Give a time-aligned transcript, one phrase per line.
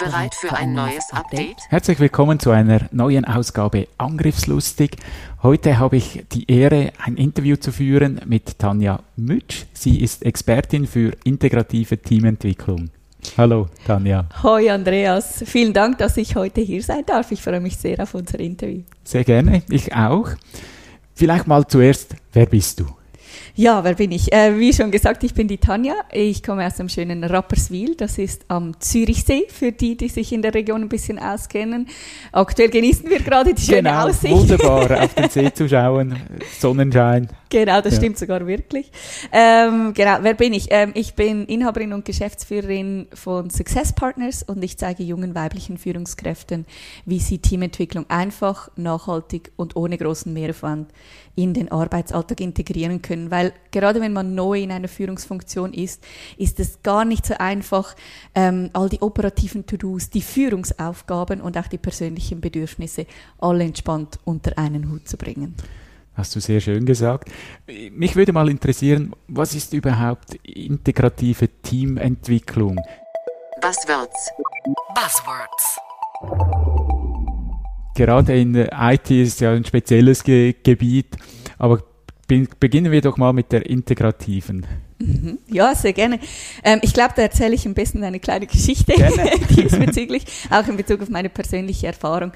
[0.00, 1.58] Bereit für ein neues Update?
[1.68, 4.96] Herzlich willkommen zu einer neuen Ausgabe Angriffslustig.
[5.42, 9.64] Heute habe ich die Ehre, ein Interview zu führen mit Tanja Mütsch.
[9.74, 12.88] Sie ist Expertin für integrative Teamentwicklung.
[13.36, 14.26] Hallo, Tanja.
[14.42, 15.44] Hoi, Andreas.
[15.44, 17.30] Vielen Dank, dass ich heute hier sein darf.
[17.30, 18.80] Ich freue mich sehr auf unser Interview.
[19.04, 20.30] Sehr gerne, ich auch.
[21.14, 22.86] Vielleicht mal zuerst, wer bist du?
[23.54, 24.32] Ja, wer bin ich?
[24.32, 25.94] Äh, wie schon gesagt, ich bin die Tanja.
[26.12, 27.96] Ich komme aus dem schönen Rapperswil.
[27.96, 31.88] Das ist am Zürichsee, für die, die sich in der Region ein bisschen auskennen.
[32.32, 34.34] Aktuell genießen wir gerade die schöne genau, Aussicht.
[34.34, 36.16] Wunderbar, auf den See zu schauen,
[36.58, 37.28] Sonnenschein.
[37.52, 37.98] Genau, das Ja.
[37.98, 38.92] stimmt sogar wirklich.
[39.32, 40.68] Ähm, genau, wer bin ich?
[40.70, 46.64] Ähm, ich bin Inhaberin und Geschäftsführerin von Success Partners und ich zeige jungen weiblichen Führungskräften,
[47.06, 50.92] wie sie Teamentwicklung einfach, nachhaltig und ohne großen Mehraufwand
[51.34, 53.32] in den Arbeitsalltag integrieren können.
[53.32, 56.04] Weil gerade wenn man neu in einer Führungsfunktion ist,
[56.38, 57.96] ist es gar nicht so einfach,
[58.36, 63.06] ähm, all die operativen To-Dos, die Führungsaufgaben und auch die persönlichen Bedürfnisse
[63.40, 65.56] alle entspannt unter einen Hut zu bringen.
[66.20, 67.30] Hast du sehr schön gesagt.
[67.92, 72.76] Mich würde mal interessieren, was ist überhaupt integrative Teamentwicklung?
[73.62, 74.30] Buzzwords.
[74.94, 75.78] Buzzwords.
[77.96, 81.16] Gerade in IT ist ja ein spezielles Ge Gebiet,
[81.56, 81.82] aber
[82.28, 84.66] be beginnen wir doch mal mit der integrativen.
[85.00, 85.38] Mhm.
[85.48, 86.20] Ja, sehr gerne.
[86.62, 88.92] Ähm, ich glaube, da erzähle ich am besten eine kleine Geschichte
[89.56, 92.32] diesbezüglich, auch in Bezug auf meine persönliche Erfahrung.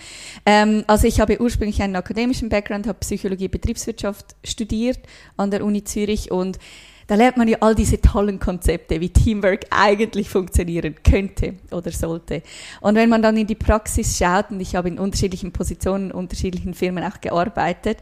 [0.47, 4.99] Ähm, also ich habe ursprünglich einen akademischen Background, habe Psychologie, Betriebswirtschaft studiert
[5.37, 6.59] an der Uni Zürich und
[7.07, 12.43] da lernt man ja all diese tollen Konzepte, wie Teamwork eigentlich funktionieren könnte oder sollte.
[12.81, 16.13] Und wenn man dann in die Praxis schaut, und ich habe in unterschiedlichen Positionen, in
[16.13, 17.99] unterschiedlichen Firmen auch gearbeitet,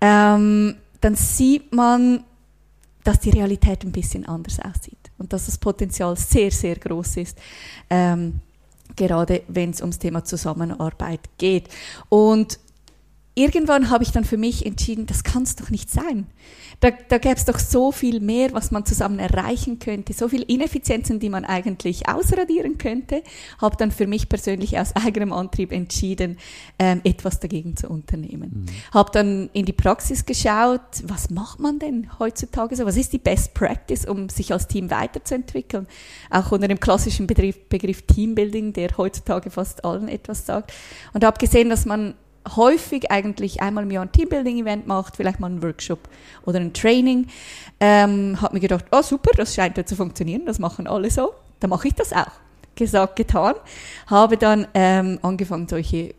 [0.00, 2.24] ähm, dann sieht man,
[3.04, 7.38] dass die Realität ein bisschen anders aussieht und dass das Potenzial sehr, sehr groß ist,
[7.90, 8.40] ähm,
[8.96, 11.68] gerade wenn es ums Thema Zusammenarbeit geht.
[12.08, 12.58] Und
[13.34, 16.26] irgendwann habe ich dann für mich entschieden, das kann es doch nicht sein.
[16.80, 20.44] Da, da gäbe es doch so viel mehr, was man zusammen erreichen könnte, so viele
[20.44, 23.22] Ineffizienzen, die man eigentlich ausradieren könnte.
[23.58, 26.38] Habe dann für mich persönlich aus eigenem Antrieb entschieden,
[26.78, 28.66] ähm, etwas dagegen zu unternehmen.
[28.92, 32.84] Habe dann in die Praxis geschaut, was macht man denn heutzutage so?
[32.84, 35.86] Was ist die Best Practice, um sich als Team weiterzuentwickeln?
[36.30, 40.72] Auch unter dem klassischen Begriff, Begriff Teambuilding, der heutzutage fast allen etwas sagt.
[41.12, 42.14] Und habe gesehen, dass man
[42.56, 46.08] häufig eigentlich einmal im Jahr ein Teambuilding-Event macht, vielleicht mal einen Workshop
[46.44, 47.28] oder ein Training.
[47.80, 51.32] Ähm, hat mir gedacht, oh super, das scheint ja zu funktionieren, das machen alle so,
[51.60, 52.26] dann mache ich das auch.
[52.74, 53.54] Gesagt, getan.
[54.06, 56.14] Habe dann ähm, angefangen, solche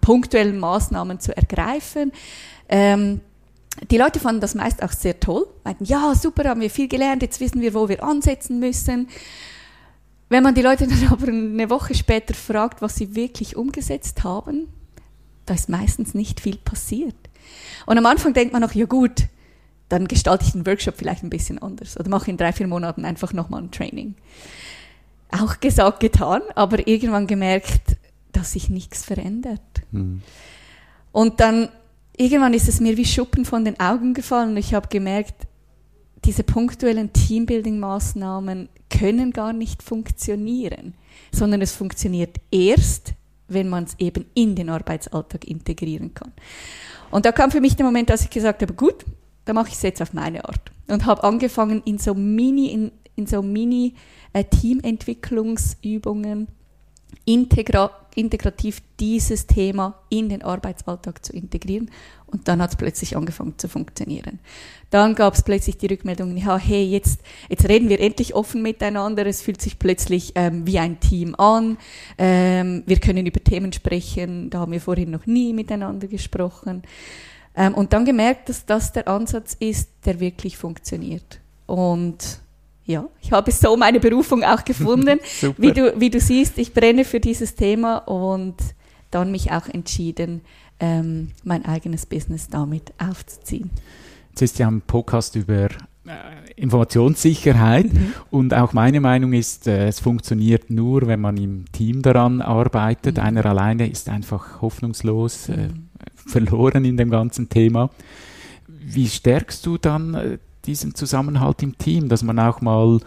[0.00, 2.12] punktuellen Maßnahmen zu ergreifen.
[2.68, 3.20] Ähm,
[3.90, 7.22] die Leute fanden das meist auch sehr toll, meinten, ja, super, haben wir viel gelernt,
[7.22, 9.08] jetzt wissen wir, wo wir ansetzen müssen.
[10.28, 14.68] Wenn man die Leute dann aber eine Woche später fragt, was sie wirklich umgesetzt haben,
[15.46, 17.16] da ist meistens nicht viel passiert.
[17.86, 19.26] Und am Anfang denkt man noch, ja gut,
[19.88, 23.04] dann gestalte ich den Workshop vielleicht ein bisschen anders oder mache in drei, vier Monaten
[23.04, 24.14] einfach nochmal ein Training.
[25.32, 27.96] Auch gesagt, getan, aber irgendwann gemerkt,
[28.32, 29.60] dass sich nichts verändert.
[31.12, 31.68] Und dann
[32.16, 35.46] irgendwann ist es mir wie Schuppen von den Augen gefallen und ich habe gemerkt,
[36.24, 40.94] diese punktuellen Teambuilding-Maßnahmen können gar nicht funktionieren,
[41.32, 43.14] sondern es funktioniert erst,
[43.52, 46.32] wenn man es eben in den Arbeitsalltag integrieren kann.
[47.10, 49.04] Und da kam für mich der Moment, dass ich gesagt habe, gut,
[49.44, 50.70] da mache ich es jetzt auf meine Art.
[50.88, 53.94] Und habe angefangen, in so Mini, in, in so Mini
[54.32, 56.46] äh, Teamentwicklungsübungen
[57.24, 61.90] integra integrativ dieses Thema in den Arbeitsalltag zu integrieren.
[62.26, 64.38] Und dann hat es plötzlich angefangen zu funktionieren.
[64.90, 69.26] Dann gab es plötzlich die Rückmeldung, ja, hey, jetzt, jetzt reden wir endlich offen miteinander,
[69.26, 71.78] es fühlt sich plötzlich ähm, wie ein Team an,
[72.18, 76.82] ähm, wir können über Themen sprechen, da haben wir vorhin noch nie miteinander gesprochen.
[77.56, 81.40] Ähm, und dann gemerkt, dass das der Ansatz ist, der wirklich funktioniert.
[81.66, 82.40] Und
[82.90, 85.20] ja, ich habe so meine Berufung auch gefunden.
[85.56, 88.56] Wie, du, wie du siehst, ich brenne für dieses Thema und
[89.10, 90.42] dann mich auch entschieden,
[90.80, 93.70] ähm, mein eigenes Business damit aufzuziehen.
[94.30, 95.70] Jetzt ist ja ein Podcast über äh,
[96.56, 97.92] Informationssicherheit.
[97.92, 98.12] Mhm.
[98.30, 103.16] Und auch meine Meinung ist, äh, es funktioniert nur, wenn man im Team daran arbeitet.
[103.16, 103.22] Mhm.
[103.22, 105.88] Einer alleine ist einfach hoffnungslos äh, mhm.
[106.14, 107.90] verloren in dem ganzen Thema.
[108.66, 113.00] Wie stärkst du dann diesen Zusammenhalt im Team, dass man auch mal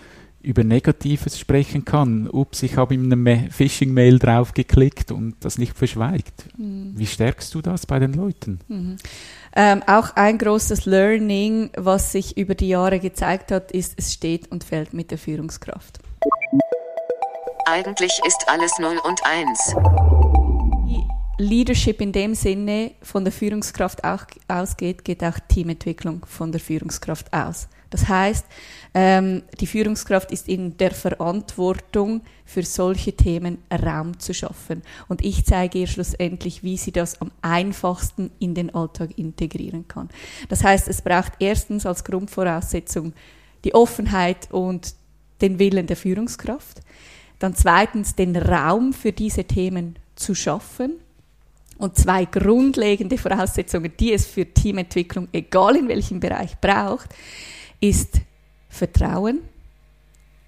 [0.44, 2.30] über Negatives sprechen kann.
[2.30, 6.46] Ups, ich habe in einem Phishing-Mail draufgeklickt und das nicht verschweigt.
[6.58, 6.92] Mhm.
[6.96, 8.60] Wie stärkst du das bei den Leuten?
[8.68, 8.98] Mhm.
[9.56, 14.52] Ähm, auch ein großes Learning, was sich über die Jahre gezeigt hat, ist, es steht
[14.52, 16.00] und fällt mit der Führungskraft.
[17.66, 19.76] Eigentlich ist alles 0 und 1.
[21.44, 27.32] Leadership in dem Sinne von der Führungskraft auch ausgeht, geht auch Teamentwicklung von der Führungskraft
[27.34, 27.68] aus.
[27.94, 28.46] Das heißt,
[28.96, 34.82] ähm, die Führungskraft ist in der Verantwortung, für solche Themen Raum zu schaffen.
[35.08, 40.10] Und ich zeige ihr schlussendlich, wie sie das am einfachsten in den Alltag integrieren kann.
[40.50, 43.14] Das heißt, es braucht erstens als Grundvoraussetzung
[43.64, 44.96] die Offenheit und
[45.42, 46.82] den Willen der Führungskraft.
[47.38, 50.94] Dann zweitens den Raum für diese Themen zu schaffen.
[51.84, 57.10] Und zwei grundlegende Voraussetzungen, die es für Teamentwicklung, egal in welchem Bereich, braucht,
[57.82, 58.22] ist
[58.70, 59.42] Vertrauen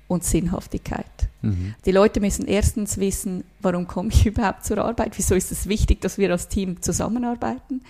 [0.07, 1.05] und Sinnhaftigkeit.
[1.41, 1.75] Mhm.
[1.83, 5.99] Die Leute müssen erstens wissen, warum komme ich überhaupt zur Arbeit, wieso ist es wichtig,
[5.99, 7.81] dass wir als Team zusammenarbeiten.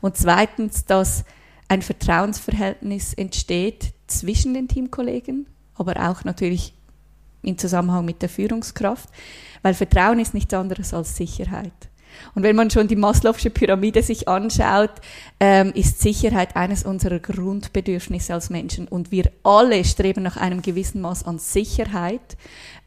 [0.00, 1.24] Und zweitens, dass
[1.66, 6.72] ein Vertrauensverhältnis entsteht zwischen den Teamkollegen, aber auch natürlich
[7.42, 9.08] im Zusammenhang mit der Führungskraft,
[9.62, 11.72] weil Vertrauen ist nichts anderes als Sicherheit.
[12.34, 14.92] Und wenn man schon die Maslow'sche Pyramide sich anschaut,
[15.40, 18.88] ähm, ist Sicherheit eines unserer Grundbedürfnisse als Menschen.
[18.88, 22.36] Und wir alle streben nach einem gewissen Maß an Sicherheit,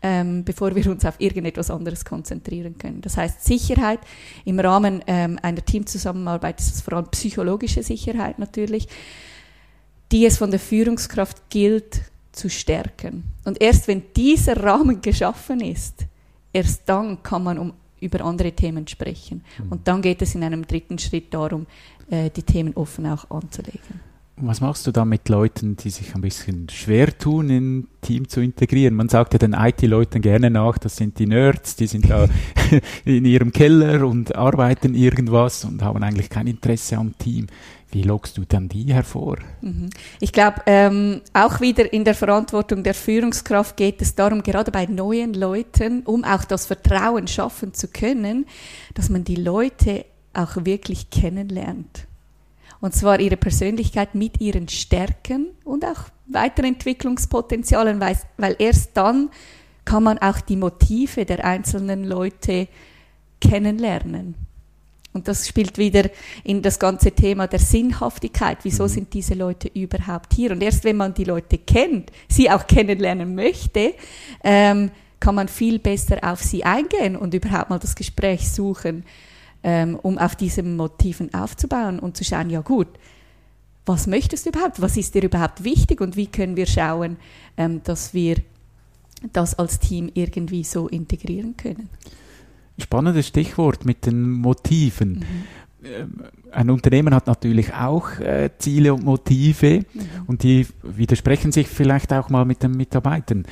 [0.01, 3.01] ähm, bevor wir uns auf irgendetwas anderes konzentrieren können.
[3.01, 4.00] Das heißt, Sicherheit
[4.45, 8.88] im Rahmen ähm, einer Teamzusammenarbeit ist es vor allem psychologische Sicherheit natürlich,
[10.12, 12.01] die es von der Führungskraft gilt
[12.31, 13.24] zu stärken.
[13.45, 16.06] Und erst wenn dieser Rahmen geschaffen ist,
[16.54, 19.44] erst dann kann man um über andere Themen sprechen.
[19.57, 19.71] Mhm.
[19.71, 21.65] Und dann geht es in einem dritten Schritt darum,
[22.09, 24.15] äh, die Themen offen auch anzulegen.
[24.38, 28.42] Was machst du da mit Leuten, die sich ein bisschen schwer tun, in Team zu
[28.42, 28.94] integrieren?
[28.94, 32.28] Man sagt ja den IT-Leuten gerne nach, das sind die Nerds, die sind da
[33.06, 37.48] in ihrem Keller und arbeiten irgendwas und haben eigentlich kein Interesse am Team.
[37.92, 39.38] Wie lockst du dann die hervor?
[39.62, 39.90] Mhm.
[40.20, 44.86] Ich glaube, ähm, auch wieder in der Verantwortung der Führungskraft geht es darum, gerade bei
[44.86, 48.48] neuen Leuten, um auch das Vertrauen schaffen zu können,
[48.96, 50.04] dass man die Leute
[50.34, 52.06] auch wirklich kennenlernt.
[52.86, 59.32] Und zwar ihre Persönlichkeit mit ihren Stärken und auch Weiterentwicklungspotenzialen, weil, weil erst dann
[59.86, 62.68] kann man auch die Motive der einzelnen Leute
[63.42, 64.36] kennenlernen.
[65.14, 66.12] Und das spielt wieder
[66.44, 68.60] in das ganze Thema der Sinnhaftigkeit.
[68.62, 68.90] Wieso mhm.
[68.90, 70.52] sind diese Leute überhaupt hier?
[70.52, 73.96] Und erst wenn man die Leute kennt, sie auch kennenlernen möchte,
[74.44, 79.06] ähm, kann man viel besser auf sie eingehen und überhaupt mal das Gespräch suchen,
[79.66, 82.88] ähm, um auf diesen Motiven aufzubauen und zu schauen, ja gut,
[83.88, 84.80] was möchtest du überhaupt?
[84.80, 86.02] Was ist dir überhaupt wichtig?
[86.02, 87.18] Und wie können wir schauen,
[87.58, 88.38] ähm, dass wir
[89.34, 91.90] das als Team irgendwie so integrieren können?
[92.78, 95.14] Spannendes Stichwort mit den Motiven.
[95.14, 95.26] Mhm.
[95.84, 100.02] Ähm, ein Unternehmen hat natürlich auch äh, Ziele und Motive mhm.
[100.28, 103.48] und die widersprechen sich vielleicht auch mal mit den Mitarbeitern.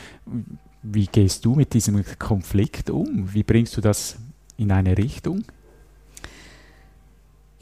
[0.83, 3.33] Wie gehst du mit diesem Konflikt um?
[3.33, 4.17] Wie bringst du das
[4.57, 5.43] in eine Richtung?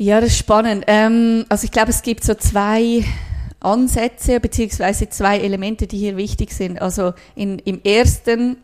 [0.02, 0.86] Ja, das ist spannend.
[0.88, 3.06] Ähm, also ich glaube, es gibt so zwei
[3.60, 6.82] Ansätze beziehungsweise zwei Elemente, die hier wichtig sind.
[6.82, 8.58] Also in, im ersten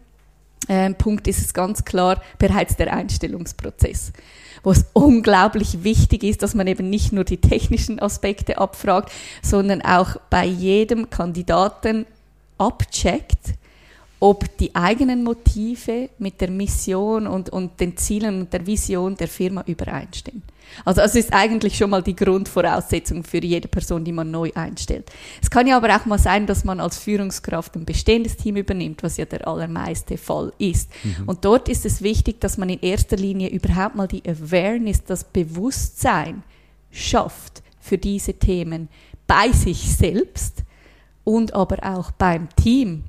[0.68, 4.14] ähm, Punkt ist es ganz klar bereits der Einstellungsprozess,
[4.64, 9.12] wo es unglaublich wichtig ist, dass man eben nicht nur die technischen Aspekte abfragt,
[9.44, 12.08] sondern auch bei jedem Kandidaten
[12.58, 13.54] abcheckt,
[14.20, 19.28] ob die eigenen Motive mit der Mission und, und den Zielen und der Vision der
[19.28, 20.42] Firma übereinstimmen.
[20.86, 25.10] Also es ist eigentlich schon mal die Grundvoraussetzung für jede Person, die man neu einstellt.
[25.42, 29.04] Es kann ja aber auch mal sein, dass man als Führungskraft ein bestehendes Team übernimmt,
[29.04, 30.90] was ja der allermeiste Fall ist.
[31.04, 31.30] Mhm.
[31.30, 35.24] Und dort ist es wichtig, dass man in erster Linie überhaupt mal die Awareness, das
[35.24, 36.44] Bewusstsein
[36.92, 38.90] schafft für diese Themen
[39.26, 40.64] bei sich selbst
[41.28, 43.04] und aber auch beim Team.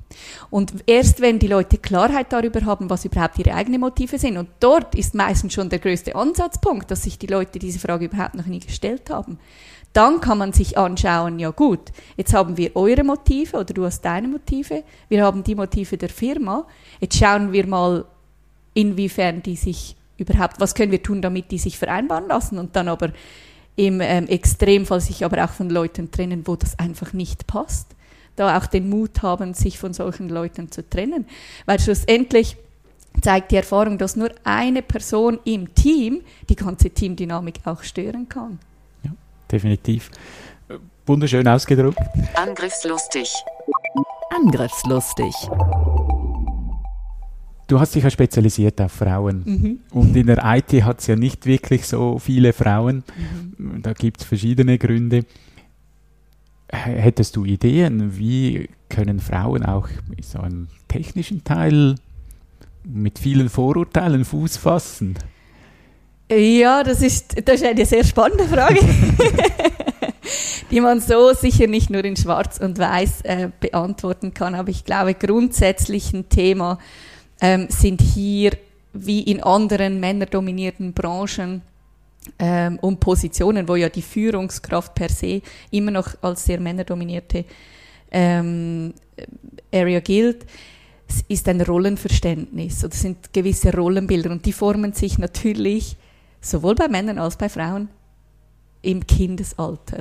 [0.49, 4.49] Und erst wenn die Leute Klarheit darüber haben, was überhaupt ihre eigenen Motive sind, und
[4.59, 8.45] dort ist meistens schon der größte Ansatzpunkt, dass sich die Leute diese Frage überhaupt noch
[8.45, 9.39] nie gestellt haben,
[9.93, 14.01] dann kann man sich anschauen, ja gut, jetzt haben wir eure Motive oder du hast
[14.01, 16.67] deine Motive, wir haben die Motive der Firma,
[16.99, 18.03] jetzt schauen wir mal,
[18.73, 22.89] inwiefern die sich überhaupt, was können wir tun, damit die sich vereinbaren lassen und dann
[22.89, 23.13] aber
[23.77, 27.95] im ähm, Extremfall sich aber auch von Leuten trennen, wo das einfach nicht passt
[28.39, 31.25] da auch den Mut haben, sich von solchen Leuten zu trennen.
[31.65, 32.57] Weil schlussendlich
[33.21, 38.59] zeigt die Erfahrung, dass nur eine Person im Team die ganze Teamdynamik auch stören kann.
[39.03, 39.11] Ja,
[39.51, 40.09] definitiv.
[41.05, 41.99] Wunderschön ausgedruckt.
[42.35, 43.33] Angriffslustig.
[44.29, 45.33] Angriffslustig.
[47.67, 49.43] Du hast dich ja spezialisiert auf Frauen.
[49.45, 49.79] Mhm.
[49.91, 53.03] Und in der IT hat es ja nicht wirklich so viele Frauen.
[53.57, 53.81] Mhm.
[53.81, 55.25] Da gibt es verschiedene Gründe.
[56.71, 61.95] Hättest du Ideen, wie können Frauen auch in so einem technischen Teil
[62.83, 65.17] mit vielen Vorurteilen Fuß fassen?
[66.31, 68.79] Ja, das ist, das ist eine sehr spannende Frage,
[70.71, 74.53] die man so sicher nicht nur in Schwarz und Weiß äh, beantworten kann.
[74.53, 76.77] Aber ich glaube, grundsätzlich ein Thema
[77.41, 78.51] ähm, sind hier,
[78.93, 81.63] wie in anderen männerdominierten Branchen
[82.37, 87.45] ähm, und Positionen, wo ja die Führungskraft per se immer noch als sehr männerdominierte
[88.11, 88.93] ähm,
[89.73, 90.45] Area gilt,
[91.27, 95.95] ist ein Rollenverständnis oder sind gewisse Rollenbilder und die formen sich natürlich
[96.41, 97.89] sowohl bei Männern als bei Frauen
[98.81, 99.99] im Kindesalter.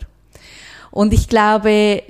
[0.90, 2.02] Und ich glaube,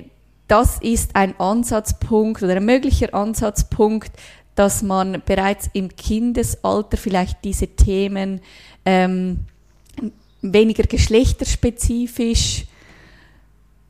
[0.47, 4.11] das ist ein Ansatzpunkt oder ein möglicher Ansatzpunkt,
[4.55, 8.41] dass man bereits im Kindesalter vielleicht diese Themen
[8.85, 9.45] ähm,
[10.41, 12.65] weniger geschlechterspezifisch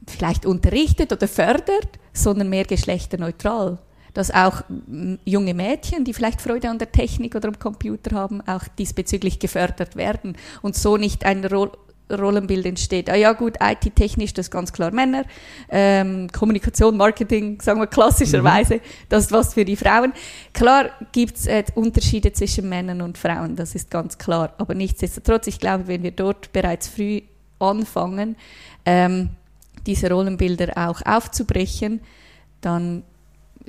[0.08, 3.78] vielleicht unterrichtet oder fördert, sondern mehr geschlechterneutral.
[4.14, 4.64] Dass auch
[5.24, 9.96] junge Mädchen, die vielleicht Freude an der Technik oder am Computer haben, auch diesbezüglich gefördert
[9.96, 11.70] werden und so nicht ein Ro
[12.12, 13.10] Rollenbild entsteht.
[13.10, 15.24] Ah ja gut, IT-technisch, das ist ganz klar Männer.
[15.70, 20.14] Ähm, Kommunikation, Marketing, sagen wir klassischerweise, das ist was für die Frauen.
[20.54, 24.54] Klar gibt's äh, Unterschiede zwischen Männern und Frauen, das ist ganz klar.
[24.58, 27.22] Aber nichtsdestotrotz, ich glaube, wenn wir dort bereits früh
[27.60, 28.36] anfangen,
[28.86, 29.30] ähm,
[29.86, 32.02] diese Rollenbilder auch aufzubrechen,
[32.62, 33.04] dann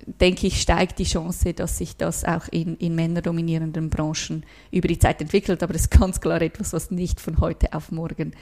[0.07, 4.99] denke ich, steigt die Chance, dass sich das auch in, in männerdominierenden Branchen über die
[4.99, 5.63] Zeit entwickelt.
[5.63, 8.33] Aber das ist ganz klar etwas, was nicht von heute auf morgen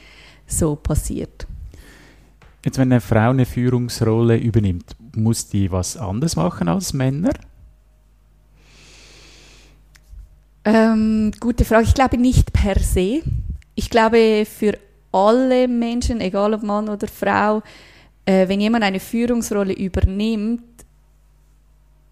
[0.47, 1.47] so passiert.
[2.65, 7.33] Jetzt, wenn eine Frau eine Führungsrolle übernimmt, muss die was anderes machen als Männer?
[10.65, 11.85] Ähm, gute Frage.
[11.85, 13.23] Ich glaube nicht per se.
[13.75, 14.77] Ich glaube, für
[15.13, 17.63] alle Menschen, egal ob Mann oder Frau,
[18.27, 20.63] äh, wenn jemand eine Führungsrolle übernimmt,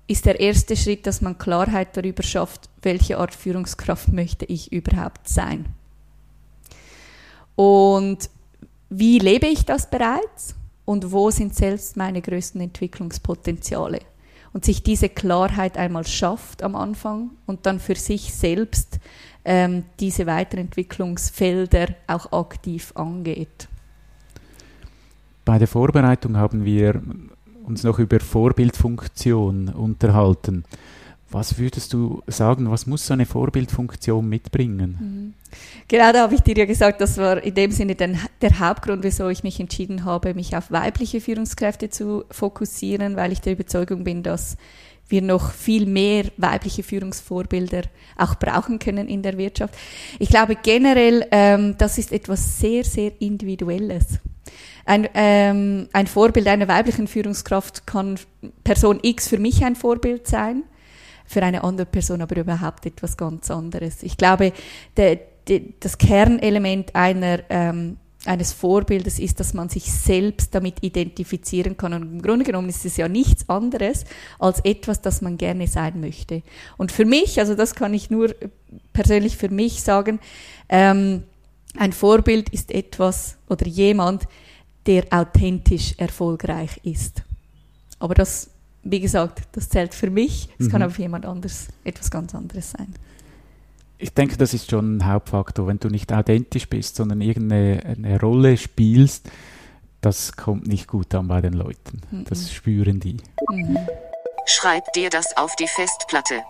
[0.07, 5.29] ist der erste Schritt, dass man Klarheit darüber schafft, welche Art Führungskraft möchte ich überhaupt
[5.29, 5.67] sein.
[7.57, 8.31] Und
[8.89, 14.01] wie lebe ich das bereits und wo sind selbst meine größten Entwicklungspotenziale?
[14.53, 19.01] Und sich diese Klarheit einmal schafft am Anfang und dann für sich selbst
[19.45, 23.69] ähm, diese Weiterentwicklungsfelder auch aktiv angeht.
[25.45, 27.03] Bei der Vorbereitung haben wir
[27.67, 30.65] uns noch über Vorbildfunktion unterhalten.
[31.31, 35.35] Was würdest du sagen, was muss so eine Vorbildfunktion mitbringen?
[35.89, 39.03] Genau, da habe ich dir ja gesagt, das war in dem Sinne den, der Hauptgrund,
[39.03, 44.05] wieso ich mich entschieden habe, mich auf weibliche Führungskräfte zu fokussieren, weil ich der Überzeugung
[44.05, 44.57] bin, dass
[45.09, 47.83] wir noch viel mehr weibliche Führungsvorbilder
[48.17, 49.75] auch brauchen können in der Wirtschaft.
[50.19, 54.21] Ich glaube generell, ähm, das ist etwas sehr, sehr Individuelles.
[54.87, 58.21] Ein, ähm, ein Vorbild einer weiblichen Führungskraft kann
[58.62, 60.62] Person X für mich ein Vorbild sein,
[61.26, 64.05] für eine andere Person aber überhaupt etwas ganz anderes.
[64.05, 64.52] Ich glaube,
[64.97, 71.76] der, der, das Kernelement einer, ähm, eines Vorbildes ist, dass man sich selbst damit identifizieren
[71.76, 71.93] kann.
[71.93, 74.05] Und im Grunde genommen ist es ja nichts anderes
[74.38, 76.43] als etwas, das man gerne sein möchte.
[76.76, 78.35] Und für mich, also das kann ich nur
[78.93, 80.21] persönlich für mich sagen,
[80.69, 81.25] ähm,
[81.76, 84.26] ein Vorbild ist etwas oder jemand,
[84.87, 87.23] der authentisch erfolgreich ist.
[87.99, 88.50] Aber das,
[88.83, 90.49] wie gesagt, das zählt für mich.
[90.59, 90.71] Es mhm.
[90.71, 92.95] kann aber für jemand anders etwas ganz anderes sein.
[93.99, 95.66] Ich denke, das ist schon ein Hauptfaktor.
[95.66, 99.31] Wenn du nicht authentisch bist, sondern irgendeine Rolle spielst,
[100.02, 102.02] das kommt nicht gut an bei den Leuten.
[102.11, 102.25] Mhm.
[102.25, 103.16] Das spüren die.
[103.50, 103.78] Mhm.
[104.45, 106.43] Schreib dir das auf die Festplatte.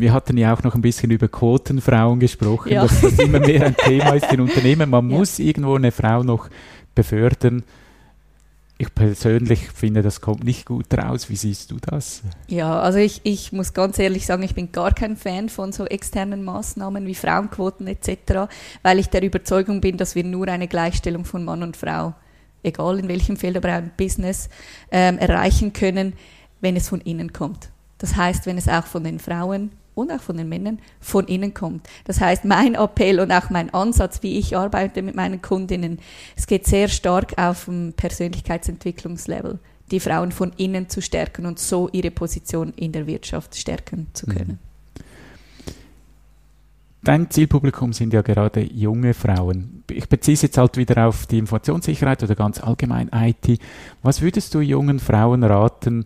[0.00, 2.82] Wir hatten ja auch noch ein bisschen über Quotenfrauen gesprochen, ja.
[2.82, 4.88] dass das immer mehr ein Thema ist in Unternehmen.
[4.88, 5.18] Man ja.
[5.18, 6.48] muss irgendwo eine Frau noch
[6.94, 7.64] befördern.
[8.78, 11.28] Ich persönlich finde, das kommt nicht gut raus.
[11.28, 12.22] Wie siehst du das?
[12.48, 15.84] Ja, also ich, ich muss ganz ehrlich sagen, ich bin gar kein Fan von so
[15.84, 18.48] externen Maßnahmen wie Frauenquoten etc.,
[18.82, 22.14] weil ich der Überzeugung bin, dass wir nur eine Gleichstellung von Mann und Frau,
[22.62, 24.48] egal in welchem Feld, aber auch im Business,
[24.90, 26.14] ähm, erreichen können,
[26.62, 27.68] wenn es von innen kommt.
[27.98, 31.52] Das heißt, wenn es auch von den Frauen und auch von den Männern von innen
[31.54, 31.88] kommt.
[32.04, 35.98] Das heißt, mein Appell und auch mein Ansatz, wie ich arbeite mit meinen Kundinnen,
[36.36, 39.58] es geht sehr stark auf dem Persönlichkeitsentwicklungslevel,
[39.90, 44.26] die Frauen von innen zu stärken und so ihre Position in der Wirtschaft stärken zu
[44.28, 44.34] Mhm.
[44.34, 44.58] können.
[47.02, 49.82] Dein Zielpublikum sind ja gerade junge Frauen.
[49.90, 53.58] Ich beziehe es jetzt halt wieder auf die Informationssicherheit oder ganz allgemein IT.
[54.02, 56.04] Was würdest du jungen Frauen raten,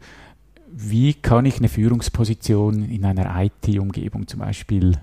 [0.76, 4.98] wie kann ich eine Führungsposition in einer IT-Umgebung zum Beispiel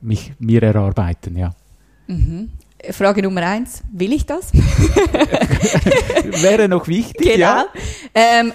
[0.00, 1.36] mich, mir erarbeiten?
[1.36, 1.50] Ja.
[2.06, 2.50] Mhm.
[2.90, 4.52] Frage Nummer eins, will ich das?
[6.42, 7.38] Wäre noch wichtig, Genau.
[7.38, 7.66] ja.
[8.14, 8.52] Ähm,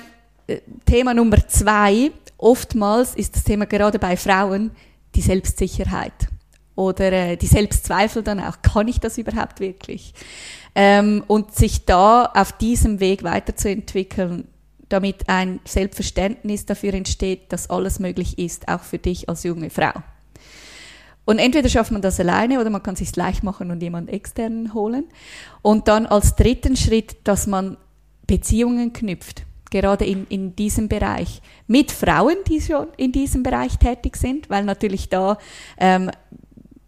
[0.47, 2.11] äh, Thema Nummer zwei.
[2.37, 4.71] Oftmals ist das Thema gerade bei Frauen
[5.15, 6.27] die Selbstsicherheit
[6.75, 8.61] oder äh, die Selbstzweifel dann auch.
[8.61, 10.13] Kann ich das überhaupt wirklich?
[10.75, 14.47] Ähm, und sich da auf diesem Weg weiterzuentwickeln,
[14.89, 19.91] damit ein Selbstverständnis dafür entsteht, dass alles möglich ist, auch für dich als junge Frau.
[21.25, 24.73] Und entweder schafft man das alleine oder man kann sich leicht machen und jemand externen
[24.73, 25.03] holen.
[25.61, 27.75] Und dann als dritten Schritt, dass man
[28.27, 34.15] Beziehungen knüpft, gerade in, in diesem Bereich, mit Frauen, die schon in diesem Bereich tätig
[34.15, 35.37] sind, weil natürlich da
[35.77, 36.11] ähm,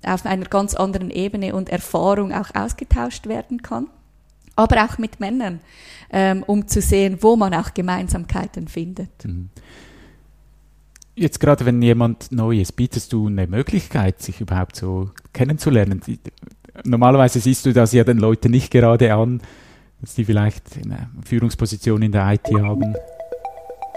[0.06, 3.88] auf einer ganz anderen Ebene und Erfahrung auch ausgetauscht werden kann.
[4.60, 5.62] Aber auch mit Männern,
[6.12, 9.24] ähm, um zu sehen, wo man auch Gemeinsamkeiten findet.
[9.24, 9.50] Mhm.
[11.16, 16.02] Jetzt gerade, wenn jemand neu ist, bietest du eine Möglichkeit, sich überhaupt so kennenzulernen.
[16.84, 19.42] Normalerweise siehst du das ja den Leuten nicht gerade an,
[20.02, 22.96] dass die vielleicht eine Führungsposition in der IT haben.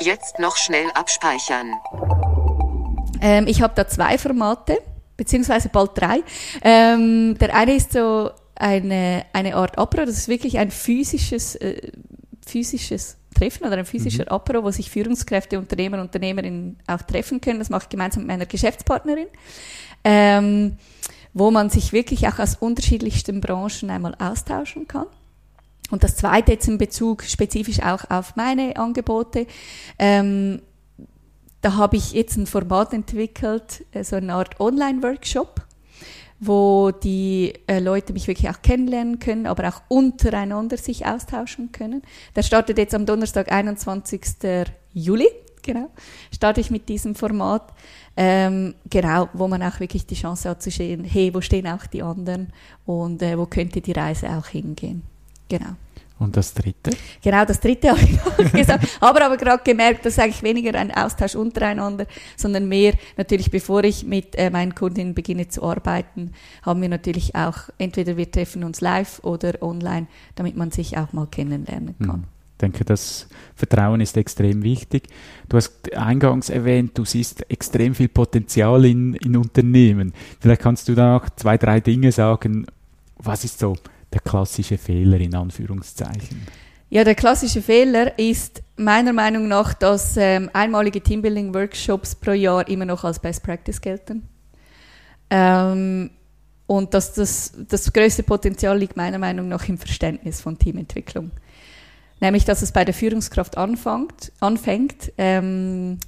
[0.01, 1.73] Jetzt noch schnell abspeichern.
[3.21, 4.79] Ähm, ich habe da zwei Formate,
[5.17, 6.23] beziehungsweise bald drei.
[6.63, 8.31] Ähm, der eine ist so
[8.63, 11.91] eine, eine Art Apero, das ist wirklich ein physisches, äh,
[12.47, 17.59] physisches Treffen oder ein physischer Apero, wo sich Führungskräfte, Unternehmer, Unternehmerinnen auch treffen können.
[17.59, 19.27] Das mache ich gemeinsam mit meiner Geschäftspartnerin.
[20.05, 20.77] Ähm,
[21.35, 25.07] wo man sich wirklich auch aus unterschiedlichsten Branchen einmal austauschen kann.
[25.91, 29.47] Und das zweite jetzt in Bezug spezifisch auch auf meine Angebote.
[29.99, 30.63] Ähm,
[31.61, 35.63] da habe ich jetzt ein Format entwickelt, äh, so eine Art Online-Workshop,
[36.45, 42.03] wo die äh, Leute mich wirklich auch kennenlernen können, aber auch untereinander sich austauschen können.
[42.35, 44.21] Der startet jetzt am Donnerstag, 21.
[44.93, 45.29] Juli,
[45.63, 45.89] genau,
[46.35, 47.73] starte ich mit diesem Format,
[48.17, 51.87] ähm, genau, wo man auch wirklich die Chance hat zu sehen, hey, wo stehen auch
[51.87, 52.53] die anderen
[52.87, 55.05] und äh, wo könnte die Reise auch hingehen.
[55.49, 55.77] Genau.
[56.23, 56.93] Und das dritte?
[57.21, 58.87] Genau, das dritte habe ich noch gesagt.
[59.01, 62.07] Aber aber gerade gemerkt, das ist eigentlich weniger ein Austausch untereinander,
[62.37, 66.33] sondern mehr natürlich, bevor ich mit äh, meinen Kundinnen beginne zu arbeiten,
[66.63, 70.07] haben wir natürlich auch, entweder wir treffen uns live oder online,
[70.37, 72.15] damit man sich auch mal kennenlernen kann.
[72.15, 72.25] Hm.
[72.53, 75.09] Ich denke, das Vertrauen ist extrem wichtig.
[75.49, 80.13] Du hast eingangs erwähnt, du siehst extrem viel Potenzial in, in Unternehmen.
[80.39, 82.67] Vielleicht kannst du da noch zwei, drei Dinge sagen.
[83.19, 83.75] Was ist so
[84.13, 86.47] der klassische Fehler in Anführungszeichen?
[86.91, 92.85] Ja, der klassische Fehler ist meiner Meinung nach, dass ähm, einmalige Teambuilding-Workshops pro Jahr immer
[92.85, 94.29] noch als Best Practice gelten.
[95.31, 96.11] Ähm,
[96.67, 101.31] und dass das, das größte Potenzial liegt meiner Meinung nach im Verständnis von Teamentwicklung.
[102.21, 105.99] Nämlich, dass es bei der Führungskraft anfängt, anfängt ähm,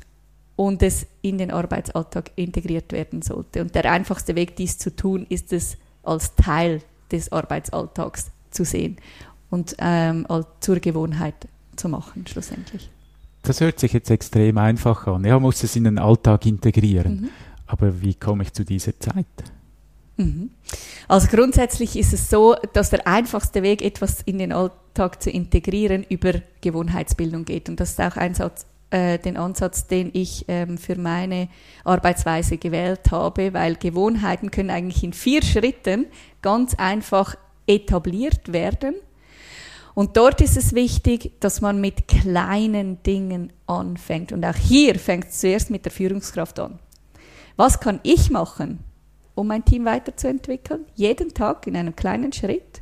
[0.54, 3.62] und es in den Arbeitsalltag integriert werden sollte.
[3.62, 6.82] Und der einfachste Weg, dies zu tun, ist es als Teil
[7.18, 8.96] des Arbeitsalltags zu sehen
[9.50, 10.26] und ähm,
[10.60, 11.34] zur Gewohnheit
[11.76, 12.90] zu machen, schlussendlich.
[13.42, 15.24] Das hört sich jetzt extrem einfach an.
[15.24, 17.20] Ja, muss es in den Alltag integrieren.
[17.20, 17.28] Mhm.
[17.66, 19.26] Aber wie komme ich zu dieser Zeit?
[20.16, 20.50] Mhm.
[21.08, 26.04] Also grundsätzlich ist es so, dass der einfachste Weg, etwas in den Alltag zu integrieren,
[26.08, 27.68] über Gewohnheitsbildung geht.
[27.68, 31.48] Und das ist auch ein Satz, äh, den Ansatz, den ich ähm, für meine
[31.82, 36.06] Arbeitsweise gewählt habe, weil Gewohnheiten können eigentlich in vier Schritten
[36.42, 37.34] ganz einfach
[37.66, 38.94] etabliert werden.
[39.94, 44.30] Und dort ist es wichtig, dass man mit kleinen Dingen anfängt.
[44.30, 46.78] Und auch hier fängt es zuerst mit der Führungskraft an.
[47.56, 48.78] Was kann ich machen,
[49.34, 50.84] um mein Team weiterzuentwickeln?
[50.94, 52.80] Jeden Tag in einem kleinen Schritt.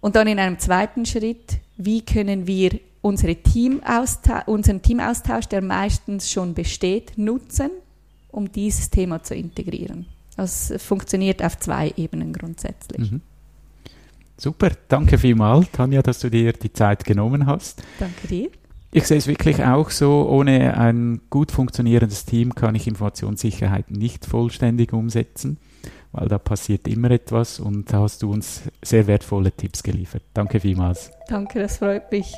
[0.00, 6.30] Und dann in einem zweiten Schritt, wie können wir unsere Teamausta unseren Teamaustausch, der meistens
[6.30, 7.70] schon besteht, nutzen,
[8.30, 10.06] um dieses Thema zu integrieren.
[10.36, 13.10] Das funktioniert auf zwei Ebenen grundsätzlich.
[13.10, 13.20] Mhm.
[14.36, 17.82] Super, danke vielmals, Tanja, dass du dir die Zeit genommen hast.
[17.98, 18.50] Danke dir.
[18.92, 24.24] Ich sehe es wirklich auch so, ohne ein gut funktionierendes Team kann ich Informationssicherheit nicht
[24.24, 25.58] vollständig umsetzen,
[26.12, 30.22] weil da passiert immer etwas und da hast du uns sehr wertvolle Tipps geliefert.
[30.34, 31.10] Danke vielmals.
[31.28, 32.32] Danke, das freut mich.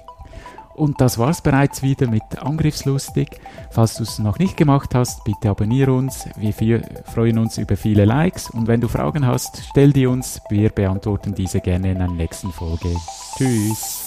[0.75, 3.40] Und das war's bereits wieder mit Angriffslustig.
[3.71, 6.27] Falls du es noch nicht gemacht hast, bitte abonniere uns.
[6.37, 10.40] Wir viel, freuen uns über viele Likes und wenn du Fragen hast, stell die uns.
[10.49, 12.97] Wir beantworten diese gerne in einer nächsten Folge.
[13.37, 14.07] Tschüss.